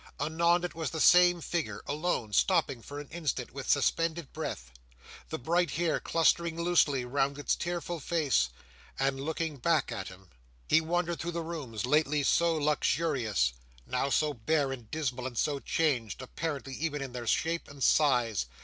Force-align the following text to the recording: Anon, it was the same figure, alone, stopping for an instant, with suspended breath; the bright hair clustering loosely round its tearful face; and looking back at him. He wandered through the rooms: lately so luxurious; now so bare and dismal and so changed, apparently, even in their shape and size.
Anon, 0.19 0.63
it 0.63 0.73
was 0.73 0.89
the 0.89 0.99
same 0.99 1.41
figure, 1.41 1.83
alone, 1.85 2.33
stopping 2.33 2.81
for 2.81 2.99
an 2.99 3.07
instant, 3.09 3.51
with 3.53 3.69
suspended 3.69 4.33
breath; 4.33 4.71
the 5.29 5.37
bright 5.37 5.69
hair 5.69 5.99
clustering 5.99 6.59
loosely 6.59 7.05
round 7.05 7.37
its 7.37 7.55
tearful 7.55 7.99
face; 7.99 8.49
and 8.97 9.19
looking 9.21 9.57
back 9.57 9.91
at 9.91 10.07
him. 10.07 10.31
He 10.67 10.81
wandered 10.81 11.19
through 11.19 11.33
the 11.33 11.43
rooms: 11.43 11.85
lately 11.85 12.23
so 12.23 12.55
luxurious; 12.55 13.53
now 13.85 14.09
so 14.09 14.33
bare 14.33 14.71
and 14.71 14.89
dismal 14.89 15.27
and 15.27 15.37
so 15.37 15.59
changed, 15.59 16.23
apparently, 16.23 16.73
even 16.73 16.99
in 17.03 17.11
their 17.11 17.27
shape 17.27 17.67
and 17.67 17.83
size. 17.83 18.47